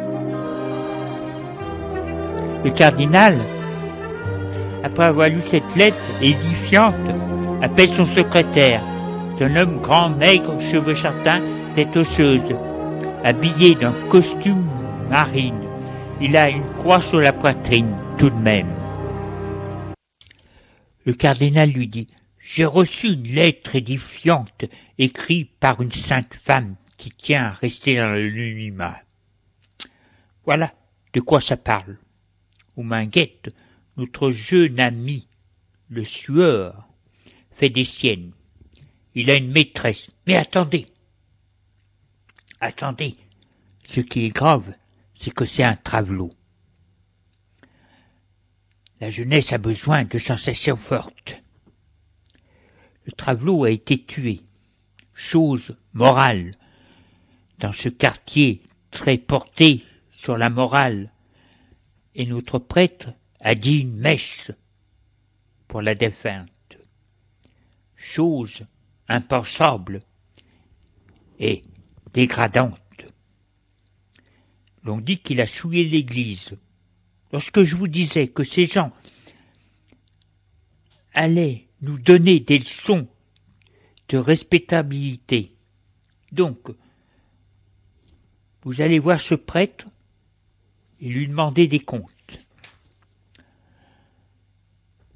le 2.64 2.72
cardinal, 2.72 3.36
après 4.82 5.04
avoir 5.04 5.28
lu 5.28 5.40
cette 5.46 5.76
lettre 5.76 5.96
édifiante, 6.20 6.96
appelle 7.62 7.88
son 7.88 8.04
secrétaire. 8.04 8.80
C'est 9.38 9.44
un 9.44 9.54
homme 9.54 9.78
grand, 9.80 10.10
maigre, 10.10 10.60
cheveux 10.60 10.94
châtains, 10.94 11.40
tête 11.76 11.96
osseuse, 11.96 12.42
habillé 13.22 13.76
d'un 13.76 13.94
costume 14.10 14.66
marine. 15.08 15.62
Il 16.20 16.36
a 16.36 16.48
une 16.48 16.68
croix 16.78 17.00
sur 17.00 17.20
la 17.20 17.32
poitrine, 17.32 17.94
tout 18.18 18.30
de 18.30 18.40
même. 18.40 18.66
Le 21.06 21.12
cardinal 21.12 21.70
lui 21.70 21.86
dit 21.86 22.08
J'ai 22.50 22.64
reçu 22.64 23.12
une 23.12 23.34
lettre 23.34 23.76
édifiante 23.76 24.64
écrite 24.96 25.50
par 25.60 25.82
une 25.82 25.92
sainte 25.92 26.32
femme 26.34 26.76
qui 26.96 27.10
tient 27.10 27.48
à 27.48 27.52
rester 27.52 27.96
dans 27.96 28.08
l'anonymat. 28.08 29.02
Voilà 30.46 30.74
de 31.12 31.20
quoi 31.20 31.42
ça 31.42 31.58
parle. 31.58 31.98
Ou 32.76 32.84
Minguette, 32.84 33.54
notre 33.98 34.30
jeune 34.30 34.80
ami, 34.80 35.28
le 35.90 36.04
sueur, 36.04 36.88
fait 37.50 37.68
des 37.68 37.84
siennes. 37.84 38.32
Il 39.14 39.30
a 39.30 39.34
une 39.34 39.52
maîtresse. 39.52 40.10
Mais 40.26 40.36
attendez. 40.36 40.86
Attendez. 42.60 43.14
Ce 43.84 44.00
qui 44.00 44.24
est 44.24 44.30
grave, 44.30 44.72
c'est 45.14 45.34
que 45.34 45.44
c'est 45.44 45.64
un 45.64 45.76
travelot. 45.76 46.30
La 49.02 49.10
jeunesse 49.10 49.52
a 49.52 49.58
besoin 49.58 50.04
de 50.04 50.16
sensations 50.16 50.78
fortes. 50.78 51.42
Travelot 53.12 53.64
a 53.64 53.70
été 53.70 54.02
tué. 54.02 54.40
Chose 55.14 55.76
morale. 55.92 56.52
Dans 57.58 57.72
ce 57.72 57.88
quartier 57.88 58.62
très 58.90 59.18
porté 59.18 59.84
sur 60.12 60.36
la 60.36 60.50
morale. 60.50 61.12
Et 62.14 62.26
notre 62.26 62.58
prêtre 62.58 63.12
a 63.40 63.54
dit 63.54 63.80
une 63.80 63.96
messe 63.96 64.50
pour 65.68 65.82
la 65.82 65.94
défunte. 65.94 66.78
Chose 67.96 68.66
impensable 69.08 70.00
et 71.38 71.62
dégradante. 72.12 72.78
L'on 74.82 74.98
dit 74.98 75.18
qu'il 75.18 75.40
a 75.40 75.46
souillé 75.46 75.84
l'Église. 75.84 76.56
Lorsque 77.32 77.62
je 77.62 77.76
vous 77.76 77.88
disais 77.88 78.28
que 78.28 78.44
ces 78.44 78.66
gens 78.66 78.92
allaient 81.14 81.67
nous 81.80 81.98
donner 81.98 82.40
des 82.40 82.58
leçons 82.58 83.08
de 84.08 84.18
respectabilité, 84.18 85.54
donc 86.32 86.70
vous 88.62 88.80
allez 88.80 88.98
voir 88.98 89.20
ce 89.20 89.34
prêtre 89.34 89.86
et 91.00 91.08
lui 91.08 91.28
demander 91.28 91.68
des 91.68 91.80
comptes. 91.80 92.12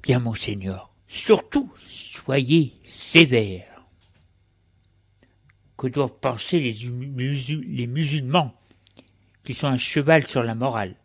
Bien, 0.01 0.19
monseigneur, 0.19 0.93
surtout 1.07 1.71
soyez 1.77 2.73
sévère. 2.87 3.85
Que 5.77 5.87
doivent 5.87 6.19
penser 6.19 6.59
les, 6.59 7.87
musulmans 7.87 8.53
qui 9.43 9.53
sont 9.53 9.67
un 9.67 9.77
cheval 9.77 10.25
sur 10.27 10.43
la 10.43 10.55
morale? 10.55 10.95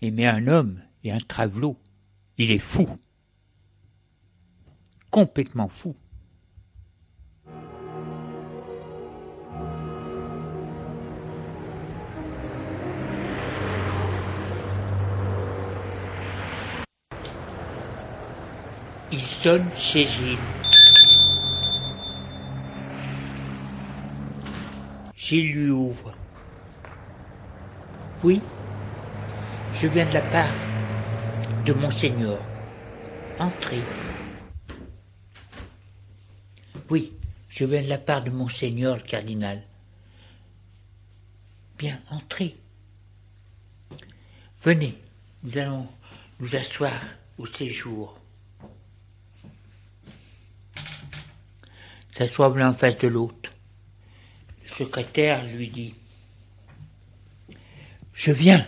Aimer 0.00 0.26
un 0.26 0.46
homme 0.46 0.82
et 1.04 1.10
un 1.10 1.20
travelot, 1.20 1.76
il 2.38 2.50
est 2.50 2.58
fou. 2.58 2.88
Complètement 5.12 5.68
fou. 5.68 5.94
Il 19.12 19.20
sonne 19.20 19.68
chez 19.76 20.06
Gilles. 20.06 20.38
Gilles 25.14 25.52
lui 25.52 25.70
ouvre. 25.70 26.14
Oui, 28.24 28.40
je 29.74 29.88
viens 29.88 30.06
de 30.06 30.14
la 30.14 30.22
part 30.22 30.46
de 31.66 31.74
Monseigneur. 31.74 32.38
Entrez. 33.38 33.82
Oui, 36.92 37.10
je 37.48 37.64
viens 37.64 37.80
de 37.80 37.88
la 37.88 37.96
part 37.96 38.22
de 38.22 38.28
Monseigneur 38.28 38.96
le 38.96 39.02
cardinal. 39.02 39.62
Bien, 41.78 41.98
entrez. 42.10 42.54
Venez, 44.60 44.98
nous 45.42 45.56
allons 45.56 45.88
nous 46.38 46.54
asseoir 46.54 46.92
au 47.38 47.46
séjour. 47.46 48.18
s'assoient 52.14 52.54
l'un 52.54 52.68
en 52.68 52.74
face 52.74 52.98
de 52.98 53.08
l'autre. 53.08 53.50
Le 54.62 54.68
secrétaire 54.68 55.42
lui 55.44 55.68
dit 55.68 55.94
Je 58.12 58.32
viens, 58.32 58.66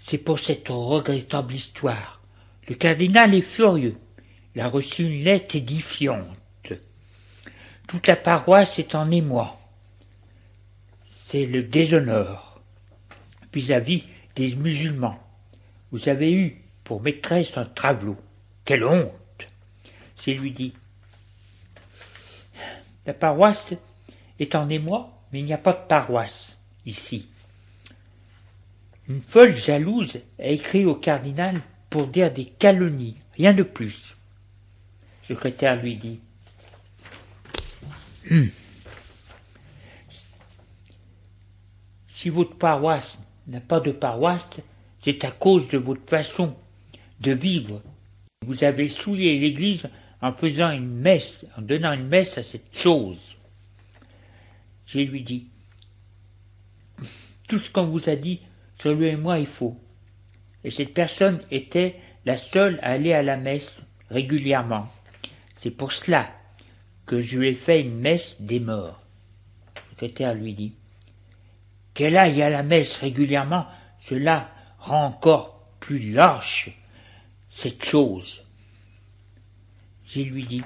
c'est 0.00 0.18
pour 0.18 0.40
cette 0.40 0.66
regrettable 0.68 1.54
histoire. 1.54 2.20
Le 2.66 2.74
cardinal 2.74 3.32
est 3.36 3.40
furieux. 3.40 3.98
Il 4.56 4.62
a 4.62 4.68
reçu 4.68 5.04
une 5.04 5.22
lettre 5.22 5.54
édifiante. 5.54 6.41
Toute 7.92 8.06
la 8.06 8.16
paroisse 8.16 8.78
est 8.78 8.94
en 8.94 9.10
émoi. 9.10 9.60
C'est 11.14 11.44
le 11.44 11.62
déshonneur 11.62 12.58
vis-à-vis 13.52 14.04
des 14.34 14.56
musulmans. 14.56 15.22
Vous 15.90 16.08
avez 16.08 16.32
eu 16.32 16.62
pour 16.84 17.02
maîtresse 17.02 17.58
un 17.58 17.66
travelot. 17.66 18.16
Quelle 18.64 18.86
honte 18.86 19.12
C'est 20.16 20.32
lui 20.32 20.52
dit 20.52 20.72
la 23.04 23.12
paroisse 23.12 23.74
est 24.38 24.54
en 24.54 24.70
émoi, 24.70 25.10
mais 25.30 25.40
il 25.40 25.44
n'y 25.44 25.52
a 25.52 25.58
pas 25.58 25.74
de 25.74 25.86
paroisse 25.86 26.58
ici. 26.86 27.28
Une 29.06 29.20
folle 29.20 29.54
jalouse 29.54 30.18
a 30.38 30.46
écrit 30.46 30.86
au 30.86 30.94
cardinal 30.94 31.60
pour 31.90 32.06
dire 32.06 32.32
des 32.32 32.46
calomnies, 32.46 33.18
rien 33.34 33.52
de 33.52 33.64
plus. 33.64 34.16
Le 35.28 35.34
secrétaire 35.34 35.76
lui 35.76 35.96
dit. 35.96 36.20
Si 42.06 42.28
votre 42.28 42.56
paroisse 42.56 43.18
n'a 43.48 43.60
pas 43.60 43.80
de 43.80 43.90
paroisse, 43.90 44.48
c'est 45.02 45.24
à 45.24 45.30
cause 45.30 45.68
de 45.68 45.78
votre 45.78 46.08
façon 46.08 46.54
de 47.20 47.32
vivre. 47.32 47.82
Vous 48.46 48.64
avez 48.64 48.88
souillé 48.88 49.38
l'Église 49.38 49.88
en 50.20 50.32
faisant 50.32 50.70
une 50.70 50.88
messe, 50.88 51.46
en 51.56 51.62
donnant 51.62 51.92
une 51.92 52.06
messe 52.06 52.38
à 52.38 52.42
cette 52.42 52.76
chose. 52.76 53.36
Je 54.86 55.00
lui 55.00 55.22
dis, 55.22 55.48
tout 57.48 57.58
ce 57.58 57.70
qu'on 57.70 57.86
vous 57.86 58.08
a 58.08 58.14
dit 58.14 58.40
sur 58.78 58.94
lui 58.94 59.08
et 59.08 59.16
moi 59.16 59.40
est 59.40 59.46
faux. 59.46 59.80
Et 60.64 60.70
cette 60.70 60.94
personne 60.94 61.40
était 61.50 61.96
la 62.24 62.36
seule 62.36 62.78
à 62.82 62.92
aller 62.92 63.12
à 63.12 63.22
la 63.22 63.36
messe 63.36 63.82
régulièrement. 64.10 64.88
C'est 65.56 65.70
pour 65.70 65.90
cela 65.90 66.30
que 67.06 67.20
je 67.20 67.38
lui 67.38 67.48
ai 67.48 67.54
fait 67.54 67.80
une 67.80 67.98
messe 67.98 68.40
des 68.40 68.60
morts. 68.60 69.00
Le 69.74 69.80
secrétaire 69.90 70.34
lui 70.34 70.54
dit, 70.54 70.72
qu'elle 71.94 72.16
aille 72.16 72.42
à 72.42 72.50
la 72.50 72.62
messe 72.62 72.98
régulièrement, 72.98 73.66
cela 74.00 74.50
rend 74.78 75.06
encore 75.06 75.60
plus 75.80 76.12
lâche 76.12 76.70
cette 77.50 77.84
chose. 77.84 78.42
Je 80.06 80.20
lui 80.20 80.46
dis, 80.46 80.62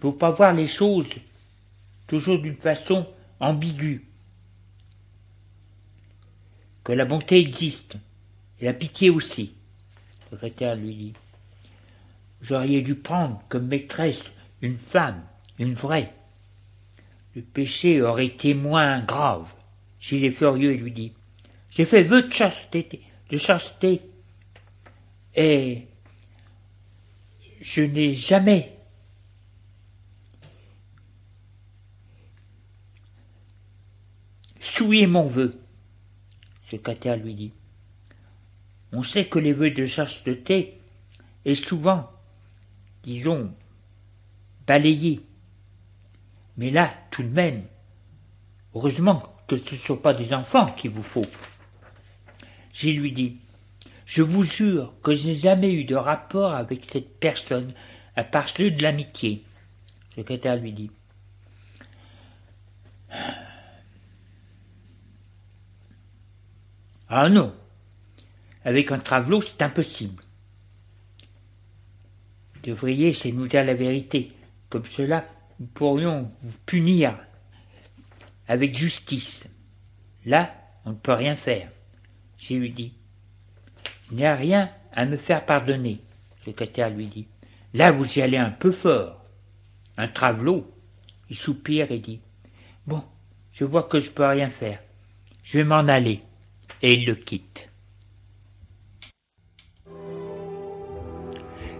faut 0.00 0.12
pas 0.12 0.30
voir 0.30 0.52
les 0.52 0.66
choses 0.66 1.08
toujours 2.06 2.38
d'une 2.38 2.56
façon 2.56 3.06
ambiguë. 3.40 4.04
Que 6.84 6.92
la 6.92 7.04
bonté 7.04 7.40
existe, 7.40 7.96
et 8.60 8.64
la 8.64 8.72
pitié 8.72 9.10
aussi. 9.10 9.54
Le 10.30 10.36
secrétaire 10.36 10.76
lui 10.76 10.94
dit, 10.94 11.12
vous 12.46 12.54
auriez 12.54 12.82
dû 12.82 12.94
prendre 12.94 13.42
comme 13.48 13.66
maîtresse 13.66 14.32
une 14.62 14.78
femme, 14.78 15.22
une 15.58 15.74
vraie. 15.74 16.12
Le 17.34 17.42
péché 17.42 18.00
aurait 18.00 18.26
été 18.26 18.54
moins 18.54 19.00
grave. 19.00 19.52
S'il 20.00 20.24
est 20.24 20.30
furieux 20.30 20.72
et 20.72 20.76
lui 20.76 20.92
dit, 20.92 21.12
j'ai 21.70 21.84
fait 21.84 22.04
vœu 22.04 22.22
de 22.22 22.32
chasteté, 22.32 23.02
de 23.30 23.36
chasteté, 23.36 24.02
et 25.34 25.88
je 27.60 27.82
n'ai 27.82 28.14
jamais 28.14 28.78
souillé 34.60 35.06
mon 35.06 35.26
vœu. 35.26 35.58
secrétaire 36.70 37.16
lui 37.16 37.34
dit. 37.34 37.52
On 38.92 39.02
sait 39.02 39.26
que 39.26 39.38
les 39.38 39.52
vœux 39.52 39.70
de 39.70 39.84
chasteté 39.84 40.78
est 41.44 41.54
souvent, 41.54 42.15
disons, 43.06 43.54
balayé. 44.66 45.22
Mais 46.56 46.70
là, 46.70 46.92
tout 47.10 47.22
de 47.22 47.28
même, 47.28 47.64
heureusement 48.74 49.22
que 49.46 49.56
ce 49.56 49.74
ne 49.74 49.80
sont 49.80 49.96
pas 49.96 50.12
des 50.12 50.34
enfants 50.34 50.72
qu'il 50.72 50.90
vous 50.90 51.02
faut. 51.02 51.26
J'ai 52.72 52.92
lui 52.92 53.12
dit, 53.12 53.38
je 54.06 54.22
vous 54.22 54.42
jure 54.42 54.92
que 55.02 55.14
je 55.14 55.28
n'ai 55.28 55.36
jamais 55.36 55.72
eu 55.72 55.84
de 55.84 55.94
rapport 55.94 56.52
avec 56.52 56.84
cette 56.84 57.18
personne, 57.20 57.72
à 58.16 58.24
part 58.24 58.48
celui 58.48 58.72
de 58.72 58.82
l'amitié. 58.82 59.44
Le 60.16 60.22
secrétaire 60.22 60.56
lui 60.56 60.72
dit, 60.72 60.90
ah 67.08 67.28
non, 67.28 67.54
avec 68.64 68.90
un 68.90 68.98
travelot, 68.98 69.42
c'est 69.42 69.62
impossible. 69.62 70.25
Devriez, 72.66 73.12
c'est 73.12 73.30
nous 73.30 73.46
dire 73.46 73.64
la 73.64 73.74
vérité. 73.74 74.32
Comme 74.68 74.86
cela, 74.86 75.24
nous 75.60 75.66
pourrions 75.66 76.32
vous 76.42 76.52
punir 76.66 77.16
avec 78.48 78.76
justice. 78.76 79.44
Là, 80.24 80.52
on 80.84 80.90
ne 80.90 80.96
peut 80.96 81.12
rien 81.12 81.36
faire. 81.36 81.70
J'ai 82.36 82.58
lui 82.58 82.72
dit. 82.72 82.92
Il 84.10 84.16
n'y 84.16 84.26
a 84.26 84.34
rien 84.34 84.70
à 84.92 85.04
me 85.04 85.16
faire 85.16 85.46
pardonner, 85.46 86.00
le 86.40 86.50
secrétaire 86.50 86.90
lui 86.90 87.06
dit. 87.06 87.28
Là, 87.72 87.92
vous 87.92 88.18
y 88.18 88.22
allez 88.22 88.36
un 88.36 88.50
peu 88.50 88.72
fort. 88.72 89.24
Un 89.96 90.08
travelot. 90.08 90.68
Il 91.30 91.36
soupire 91.36 91.92
et 91.92 92.00
dit. 92.00 92.20
Bon, 92.84 93.04
je 93.52 93.64
vois 93.64 93.84
que 93.84 94.00
je 94.00 94.10
peux 94.10 94.26
rien 94.26 94.50
faire. 94.50 94.80
Je 95.44 95.58
vais 95.58 95.64
m'en 95.64 95.86
aller. 95.86 96.20
Et 96.82 96.94
il 96.94 97.06
le 97.06 97.14
quitte. 97.14 97.70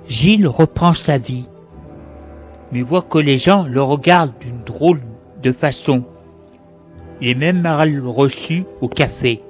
Gilles 0.09 0.47
reprend 0.47 0.93
sa 0.93 1.19
vie, 1.19 1.49
mais 2.71 2.83
voit 2.83 3.03
que 3.03 3.19
les 3.19 3.39
gens 3.39 3.65
le 3.65 3.83
regardent 3.83 4.39
d'une 4.39 4.63
drôle 4.63 5.01
de 5.43 5.51
façon. 5.51 6.05
Il 7.21 7.29
est 7.29 7.35
même 7.35 7.63
mal 7.63 8.01
reçu 8.07 8.65
au 8.81 8.89
café. 8.89 9.41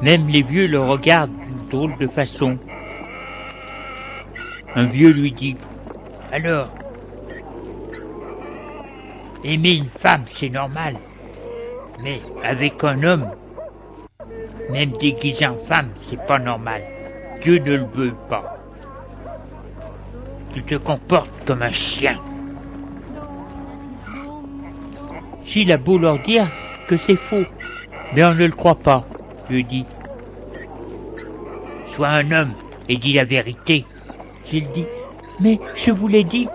Même 0.00 0.28
les 0.28 0.42
vieux 0.42 0.68
le 0.68 0.80
regardent 0.80 1.36
d'une 1.36 1.68
drôle 1.68 1.98
de 1.98 2.06
façon. 2.06 2.56
Un 4.74 4.84
vieux 4.84 5.10
lui 5.10 5.32
dit 5.32 5.56
Alors, 6.32 6.68
aimer 9.44 9.72
une 9.72 9.88
femme, 9.88 10.24
c'est 10.28 10.50
normal. 10.50 10.96
Mais 12.00 12.20
avec 12.44 12.84
un 12.84 13.02
homme, 13.02 13.30
même 14.70 14.92
déguisé 14.92 15.46
en 15.46 15.58
femme, 15.58 15.90
c'est 16.02 16.24
pas 16.26 16.38
normal. 16.38 16.82
Dieu 17.42 17.58
ne 17.58 17.74
le 17.74 17.86
veut 17.94 18.14
pas. 18.28 18.58
Tu 20.54 20.62
te 20.62 20.76
comportes 20.76 21.30
comme 21.44 21.62
un 21.62 21.72
chien. 21.72 22.18
Gilles 25.44 25.72
a 25.72 25.76
beau 25.78 25.98
leur 25.98 26.18
dire 26.20 26.46
que 26.88 26.96
c'est 26.96 27.16
faux, 27.16 27.44
mais 28.14 28.24
on 28.24 28.34
ne 28.34 28.46
le 28.46 28.52
croit 28.52 28.74
pas, 28.74 29.06
lui 29.48 29.64
dit. 29.64 29.86
Sois 31.86 32.08
un 32.08 32.30
homme 32.30 32.52
et 32.88 32.96
dis 32.96 33.14
la 33.14 33.24
vérité. 33.24 33.84
Gilles 34.44 34.70
dit, 34.72 34.86
mais 35.40 35.58
je 35.74 35.90
vous 35.90 36.06
l'ai 36.08 36.24
dit. 36.24 36.48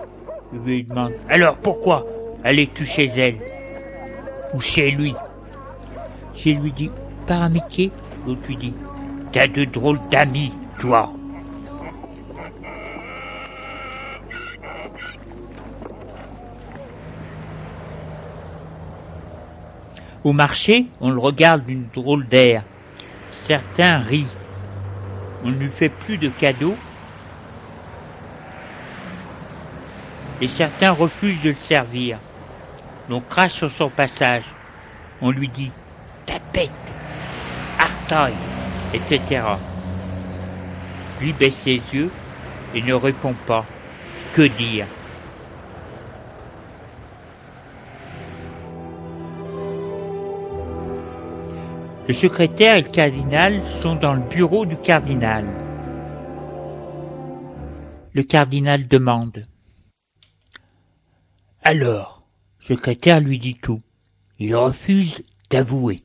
Je 0.52 0.58
lui 0.58 0.84
demande, 0.84 1.12
alors 1.28 1.56
pourquoi 1.56 2.06
allais-tu 2.44 2.86
chez 2.86 3.10
elle 3.16 3.38
Ou 4.54 4.60
chez 4.60 4.90
lui? 4.90 5.14
Je 6.34 6.50
lui 6.50 6.72
dis, 6.72 6.90
par 7.26 7.42
amitié, 7.42 7.90
l'autre 8.26 8.42
lui 8.46 8.56
dit, 8.56 8.74
t'as 9.32 9.46
de 9.46 9.64
drôles 9.64 10.00
d'amis, 10.10 10.52
toi. 10.78 11.12
Au 20.24 20.32
marché, 20.32 20.86
on 21.00 21.10
le 21.10 21.18
regarde 21.18 21.66
d'une 21.66 21.86
drôle 21.92 22.26
d'air. 22.26 22.62
Certains 23.30 23.98
rient. 23.98 24.26
On 25.44 25.48
ne 25.48 25.56
lui 25.56 25.68
fait 25.68 25.90
plus 25.90 26.16
de 26.16 26.30
cadeaux. 26.30 26.76
Et 30.40 30.48
certains 30.48 30.92
refusent 30.92 31.42
de 31.42 31.50
le 31.50 31.56
servir. 31.56 32.18
On 33.10 33.20
crache 33.20 33.52
sur 33.52 33.70
son 33.70 33.90
passage. 33.90 34.44
On 35.20 35.30
lui 35.30 35.48
dit 35.48 35.70
tapette, 36.26 36.70
artaille, 37.78 38.34
etc. 38.92 39.42
Lui 41.20 41.32
baisse 41.32 41.56
ses 41.56 41.80
yeux 41.92 42.10
et 42.74 42.82
ne 42.82 42.94
répond 42.94 43.34
pas. 43.46 43.64
Que 44.32 44.42
dire? 44.42 44.86
Le 52.06 52.12
secrétaire 52.12 52.76
et 52.76 52.82
le 52.82 52.90
cardinal 52.90 53.66
sont 53.66 53.94
dans 53.94 54.12
le 54.12 54.20
bureau 54.28 54.66
du 54.66 54.76
cardinal. 54.76 55.46
Le 58.12 58.22
cardinal 58.22 58.86
demande. 58.86 59.46
Alors, 61.62 62.26
le 62.60 62.64
secrétaire 62.66 63.20
lui 63.20 63.38
dit 63.38 63.54
tout. 63.54 63.80
Il 64.38 64.54
refuse 64.54 65.22
d'avouer. 65.48 66.02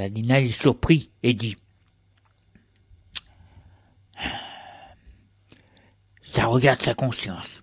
Cardinal 0.00 0.44
est 0.44 0.58
surpris 0.58 1.10
et 1.22 1.34
dit 1.34 1.56
Ça 6.22 6.46
regarde 6.46 6.80
sa 6.80 6.94
conscience. 6.94 7.62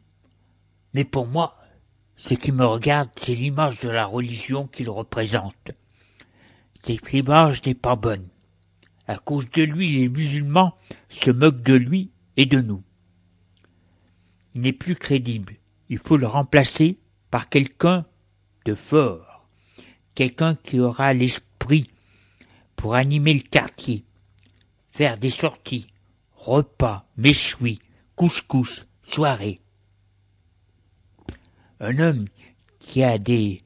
Mais 0.94 1.04
pour 1.04 1.26
moi, 1.26 1.58
ce 2.16 2.36
qui 2.36 2.52
me 2.52 2.64
regarde, 2.64 3.10
c'est 3.18 3.34
l'image 3.34 3.80
de 3.80 3.90
la 3.90 4.06
religion 4.06 4.68
qu'il 4.68 4.88
représente. 4.92 5.72
Cette 6.78 7.12
image 7.12 7.66
n'est 7.66 7.74
pas 7.74 7.96
bonne. 7.96 8.28
À 9.08 9.18
cause 9.18 9.50
de 9.50 9.64
lui, 9.64 9.98
les 9.98 10.08
musulmans 10.08 10.78
se 11.10 11.32
moquent 11.32 11.64
de 11.64 11.74
lui 11.74 12.12
et 12.36 12.46
de 12.46 12.62
nous. 12.62 12.84
Il 14.54 14.62
n'est 14.62 14.74
plus 14.74 14.96
crédible. 14.96 15.56
Il 15.90 15.98
faut 15.98 16.18
le 16.18 16.28
remplacer 16.28 17.00
par 17.32 17.50
quelqu'un 17.50 18.06
de 18.66 18.76
fort, 18.76 19.50
quelqu'un 20.14 20.54
qui 20.54 20.80
aura 20.80 21.16
l'esprit 21.16 21.90
pour 22.78 22.96
animer 22.96 23.34
le 23.34 23.42
quartier, 23.42 24.06
faire 24.92 25.18
des 25.18 25.32
sorties, 25.32 25.88
repas, 26.36 27.06
méchoui, 27.18 27.80
couscous, 28.16 28.86
soirée. 29.04 29.60
Un 31.82 31.98
homme 32.00 32.28
qui 32.80 33.04
a 33.04 33.18
des 33.18 33.62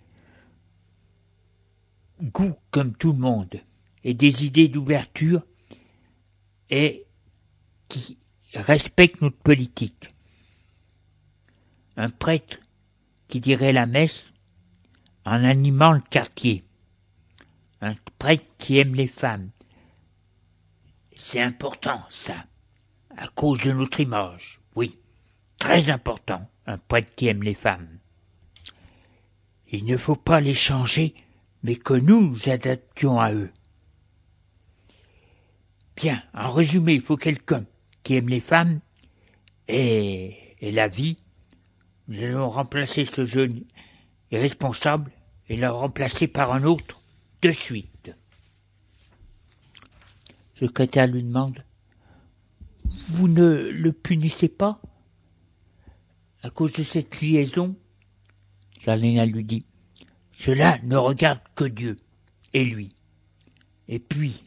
goûts 2.22 2.56
comme 2.72 2.96
tout 2.96 3.12
le 3.12 3.20
monde 3.20 3.62
et 4.04 4.14
des 4.14 4.46
idées 4.46 4.70
d'ouverture 4.70 5.44
et 6.70 7.06
qui 7.90 8.18
respecte 8.54 9.22
notre 9.22 9.38
politique. 9.38 10.08
Un 11.98 12.10
prêtre 12.10 12.60
qui 13.28 13.42
dirait 13.42 13.74
la 13.74 13.86
messe 13.86 14.34
en 15.26 15.44
animant 15.44 15.92
le 15.92 16.02
quartier 16.02 16.64
un 17.82 17.96
prêtre 18.20 18.46
qui 18.58 18.78
aime 18.78 18.96
les 18.96 19.08
femmes. 19.08 19.50
C'est 21.18 21.42
important, 21.42 22.02
ça, 22.12 22.46
à 23.18 23.28
cause 23.28 23.60
de 23.62 23.72
notre 23.72 24.00
image, 24.00 24.60
oui, 24.76 25.00
très 25.58 25.90
important, 25.90 26.48
un 26.68 26.78
prêtre 26.78 27.14
qui 27.16 27.28
aime 27.28 27.44
les 27.44 27.56
femmes. 27.56 28.00
Il 29.72 29.86
ne 29.86 29.98
faut 29.98 30.16
pas 30.16 30.40
les 30.40 30.54
changer, 30.54 31.16
mais 31.64 31.76
que 31.76 31.94
nous 31.94 32.22
nous 32.22 32.50
adaptions 32.50 33.20
à 33.20 33.32
eux. 33.34 33.52
Bien, 35.96 36.24
en 36.34 36.52
résumé, 36.52 36.96
il 36.96 37.02
faut 37.02 37.18
quelqu'un 37.18 37.66
qui 38.04 38.16
aime 38.16 38.30
les 38.30 38.42
femmes 38.42 38.80
et, 39.68 40.56
et 40.60 40.72
la 40.72 40.88
vie. 40.88 41.18
Nous 42.08 42.22
allons 42.24 42.50
remplacer 42.50 43.06
ce 43.06 43.26
jeune 43.26 43.64
irresponsable 44.32 45.12
et 45.48 45.56
le 45.56 45.70
remplacer 45.70 46.28
par 46.28 46.54
un 46.54 46.64
autre 46.64 47.01
de 47.42 47.52
suite. 47.52 48.12
Le 50.60 50.68
secrétaire 50.68 51.08
lui 51.08 51.24
demande 51.24 51.64
Vous 53.10 53.28
ne 53.28 53.70
le 53.72 53.92
punissez 53.92 54.48
pas 54.48 54.80
À 56.44 56.50
cause 56.50 56.74
de 56.74 56.84
cette 56.84 57.20
liaison? 57.20 57.76
Cardinal 58.82 59.30
lui 59.30 59.46
dit 59.46 59.66
Cela 60.34 60.80
ne 60.84 60.96
regarde 60.96 61.42
que 61.56 61.66
Dieu 61.66 61.98
et 62.54 62.64
lui. 62.64 62.90
Et 63.88 64.00
puis, 64.00 64.44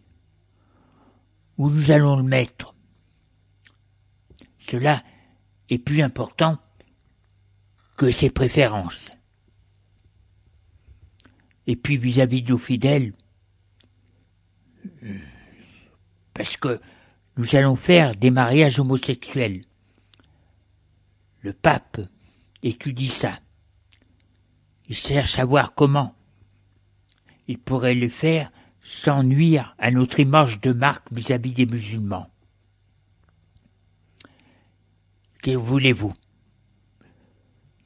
où 1.59 1.69
nous 1.69 1.91
allons 1.91 2.17
le 2.17 2.23
mettre? 2.23 2.75
Cela 4.59 5.03
est 5.69 5.79
plus 5.79 6.03
important 6.03 6.59
que 7.97 8.11
ses 8.11 8.31
préférences. 8.31 9.11
Et 11.67 11.77
puis 11.77 11.97
vis-à-vis 11.97 12.43
de 12.43 12.53
nos 12.53 12.59
fidèles, 12.59 13.13
parce 16.35 16.57
que 16.57 16.81
nous 17.37 17.57
allons 17.57 17.77
faire 17.77 18.15
des 18.15 18.31
mariages 18.31 18.79
homosexuels. 18.79 19.63
Le 21.41 21.53
pape 21.53 22.01
étudie 22.63 23.09
ça. 23.09 23.39
Il 24.89 24.95
cherche 24.95 25.39
à 25.39 25.45
voir 25.45 25.75
comment 25.75 26.15
il 27.49 27.59
pourrait 27.59 27.95
le 27.95 28.09
faire 28.09 28.51
sans 28.83 29.23
nuire 29.23 29.75
à 29.79 29.91
notre 29.91 30.21
image 30.21 30.61
de 30.61 30.73
marque 30.73 31.11
vis-à-vis 31.13 31.53
des 31.53 31.67
musulmans. 31.67 32.31
Que 35.43 35.53
voulez-vous? 35.53 36.13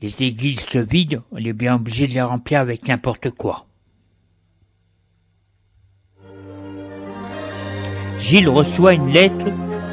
Les 0.00 0.22
églises 0.22 0.60
se 0.60 0.78
vident, 0.78 1.24
on 1.32 1.38
est 1.38 1.52
bien 1.52 1.74
obligé 1.74 2.06
de 2.06 2.14
les 2.14 2.22
remplir 2.22 2.60
avec 2.60 2.86
n'importe 2.86 3.30
quoi. 3.30 3.67
Gilles 8.18 8.48
reçoit 8.48 8.94
une 8.94 9.12
lettre 9.12 9.46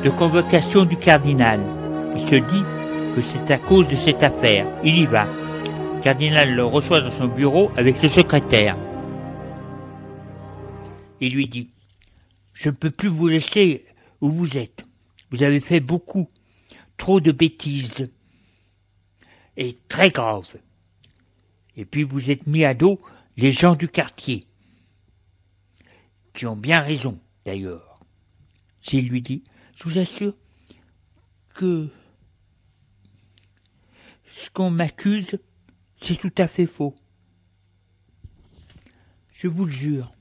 de 0.04 0.10
convocation 0.10 0.84
du 0.84 0.98
cardinal. 0.98 1.60
Il 2.16 2.22
se 2.22 2.36
dit 2.36 2.64
que 3.16 3.22
c'est 3.22 3.52
à 3.52 3.60
cause 3.60 3.88
de 3.88 3.96
cette 3.96 4.24
affaire. 4.24 4.68
Il 4.84 4.98
y 4.98 5.06
va. 5.06 5.26
Le 5.26 6.02
cardinal 6.02 6.54
le 6.54 6.66
reçoit 6.66 7.02
dans 7.02 7.12
son 7.12 7.28
bureau 7.28 7.72
avec 7.78 8.02
le 8.02 8.10
secrétaire. 8.10 8.78
Il 11.22 11.36
lui 11.36 11.48
dit 11.48 11.70
Je 12.54 12.70
ne 12.70 12.74
peux 12.76 12.92
plus 12.92 13.10
vous 13.10 13.28
laisser 13.28 13.86
où 14.22 14.32
vous 14.32 14.58
êtes. 14.58 14.84
Vous 15.30 15.44
avez 15.44 15.60
fait 15.60 15.80
beaucoup, 15.80 16.30
trop 16.98 17.20
de 17.20 17.32
bêtises, 17.32 18.12
et 19.58 19.78
très 19.88 20.10
graves. 20.10 20.58
Et 21.78 21.86
puis 21.86 22.04
vous 22.04 22.32
êtes 22.32 22.48
mis 22.48 22.66
à 22.66 22.74
dos 22.74 23.00
les 23.38 23.52
gens 23.52 23.76
du 23.76 23.88
quartier, 23.88 24.46
qui 26.34 26.46
ont 26.46 26.56
bien 26.56 26.80
raison 26.80 27.20
d'ailleurs. 27.46 27.95
S'il 28.86 29.10
lui 29.10 29.24
dit, 29.24 29.44
je 29.76 29.86
vous 29.86 29.98
assure 29.98 30.36
que 31.56 31.90
ce 34.30 34.52
qu'on 34.52 34.70
m'accuse, 34.70 35.40
c'est 35.96 36.18
tout 36.18 36.34
à 36.38 36.48
fait 36.48 36.68
faux. 36.68 36.94
Je 39.34 39.48
vous 39.48 39.66
le 39.66 39.72
jure. 39.72 40.14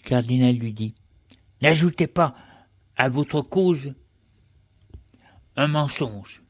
Le 0.00 0.08
cardinal 0.08 0.56
lui 0.56 0.72
dit, 0.72 0.96
n'ajoutez 1.62 2.08
pas 2.08 2.34
à 2.96 3.08
votre 3.10 3.42
cause 3.42 3.94
un 5.54 5.68
mensonge. 5.68 6.42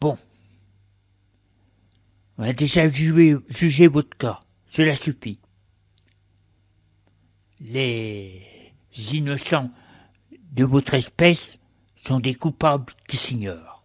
Bon, 0.00 0.16
on 2.38 2.44
a 2.44 2.52
déjà 2.52 2.86
jugé 2.86 3.88
votre 3.88 4.16
cas, 4.16 4.38
cela 4.68 4.94
suffit 4.94 5.40
les 7.60 8.42
innocents 9.12 9.70
de 10.52 10.64
votre 10.64 10.94
espèce 10.94 11.58
sont 11.96 12.20
des 12.20 12.34
coupables 12.34 12.92
qui 13.08 13.16
s'ignorent. 13.16 13.84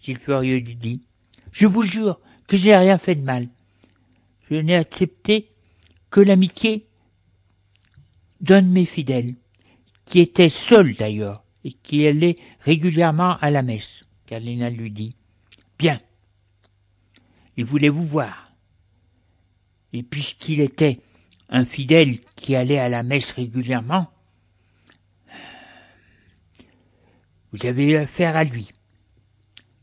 Gilles 0.00 0.18
Furieux 0.18 0.58
lui 0.58 0.76
dit, 0.76 1.02
je 1.52 1.66
vous 1.66 1.82
jure 1.82 2.18
que 2.46 2.56
j'ai 2.56 2.74
rien 2.74 2.98
fait 2.98 3.14
de 3.14 3.22
mal. 3.22 3.48
Je 4.48 4.56
n'ai 4.56 4.76
accepté 4.76 5.50
que 6.10 6.20
l'amitié 6.20 6.86
d'un 8.40 8.62
de 8.62 8.68
mes 8.68 8.86
fidèles, 8.86 9.34
qui 10.04 10.20
était 10.20 10.48
seul 10.48 10.94
d'ailleurs, 10.94 11.44
et 11.62 11.72
qui 11.72 12.06
allait 12.06 12.36
régulièrement 12.60 13.36
à 13.38 13.50
la 13.50 13.62
messe. 13.62 14.04
Cardinal 14.26 14.74
lui 14.74 14.90
dit, 14.90 15.14
bien, 15.78 16.00
il 17.56 17.64
voulait 17.64 17.90
vous 17.90 18.06
voir. 18.06 18.52
Et 19.92 20.02
puisqu'il 20.02 20.60
était 20.60 21.00
un 21.50 21.64
fidèle 21.64 22.20
qui 22.36 22.54
allait 22.54 22.78
à 22.78 22.88
la 22.88 23.02
messe 23.02 23.32
régulièrement, 23.32 24.10
vous 27.52 27.66
avez 27.66 27.96
affaire 27.96 28.36
à 28.36 28.44
lui. 28.44 28.70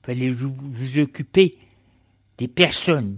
Fallait 0.03 0.31
vous, 0.31 0.55
vous 0.57 0.99
occuper 0.99 1.57
des 2.37 2.47
personnes 2.47 3.17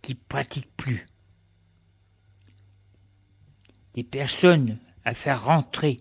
qui 0.00 0.14
pratiquent 0.14 0.76
plus. 0.76 1.04
Des 3.94 4.04
personnes 4.04 4.78
à 5.04 5.14
faire 5.14 5.44
rentrer 5.44 6.00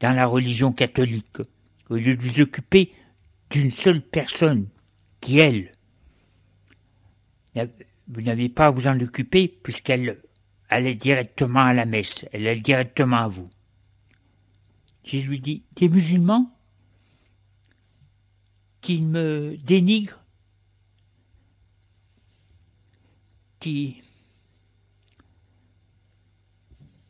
dans 0.00 0.12
la 0.12 0.26
religion 0.26 0.72
catholique, 0.72 1.38
au 1.88 1.96
lieu 1.96 2.16
de 2.16 2.22
vous 2.22 2.40
occuper 2.40 2.92
d'une 3.48 3.70
seule 3.70 4.02
personne 4.02 4.68
qui, 5.20 5.38
elle, 5.38 5.72
vous 8.08 8.22
n'avez 8.22 8.48
pas 8.48 8.66
à 8.66 8.70
vous 8.70 8.86
en 8.86 9.00
occuper 9.00 9.48
puisqu'elle 9.48 10.20
allait 10.68 10.94
directement 10.94 11.64
à 11.64 11.74
la 11.74 11.84
messe, 11.84 12.26
elle 12.32 12.46
allait 12.46 12.60
directement 12.60 13.16
à 13.16 13.28
vous. 13.28 13.48
Je 15.04 15.18
lui 15.18 15.40
dis, 15.40 15.62
des 15.76 15.88
musulmans 15.88 16.50
qui 18.80 19.00
me 19.00 19.56
dénigrent, 19.64 20.22
qui 23.60 24.02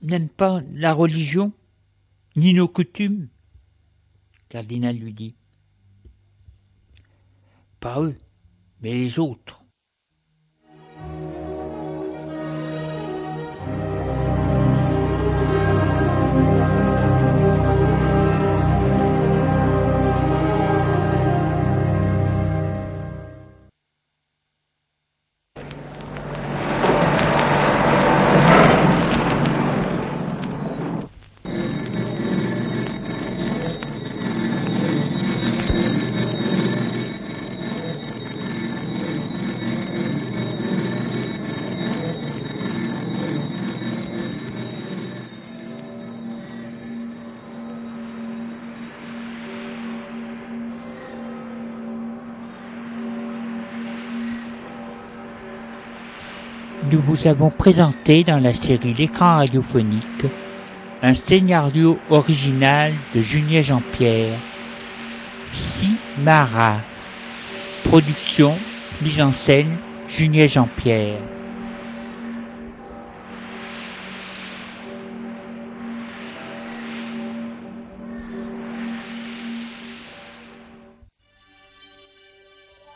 n'aiment 0.02 0.28
pas 0.28 0.62
la 0.72 0.92
religion, 0.92 1.52
ni 2.36 2.52
nos 2.52 2.68
coutumes, 2.68 3.28
cardinal 4.48 4.96
lui 4.96 5.12
dit. 5.12 5.34
Pas 7.80 8.00
eux, 8.00 8.16
mais 8.80 8.92
les 8.92 9.18
autres. 9.18 9.63
Vous 57.04 57.26
avons 57.26 57.50
présenté 57.50 58.24
dans 58.24 58.38
la 58.38 58.54
série 58.54 58.94
L'écran 58.94 59.36
radiophonique 59.36 60.26
un 61.02 61.12
scénario 61.12 61.98
original 62.08 62.94
de 63.14 63.20
Julien 63.20 63.60
Jean-Pierre, 63.60 64.38
Simara. 65.52 66.78
Production, 67.84 68.54
mise 69.02 69.20
en 69.20 69.32
scène, 69.32 69.76
Julien 70.08 70.46
Jean-Pierre. 70.46 71.33